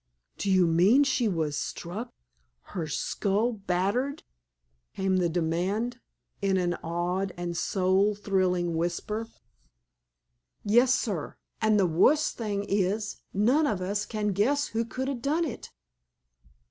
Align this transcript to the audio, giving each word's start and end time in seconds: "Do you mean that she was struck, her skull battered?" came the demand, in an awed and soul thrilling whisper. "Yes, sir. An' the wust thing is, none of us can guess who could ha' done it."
"Do 0.39 0.49
you 0.49 0.65
mean 0.65 1.03
that 1.03 1.07
she 1.07 1.27
was 1.27 1.55
struck, 1.55 2.11
her 2.73 2.87
skull 2.87 3.51
battered?" 3.53 4.23
came 4.95 5.17
the 5.17 5.29
demand, 5.29 5.99
in 6.41 6.57
an 6.57 6.73
awed 6.83 7.33
and 7.37 7.55
soul 7.55 8.15
thrilling 8.15 8.73
whisper. 8.75 9.27
"Yes, 10.63 10.91
sir. 10.95 11.37
An' 11.61 11.77
the 11.77 11.85
wust 11.85 12.35
thing 12.35 12.63
is, 12.63 13.17
none 13.31 13.67
of 13.67 13.79
us 13.79 14.07
can 14.07 14.29
guess 14.29 14.69
who 14.69 14.85
could 14.85 15.07
ha' 15.07 15.21
done 15.21 15.45
it." 15.45 15.69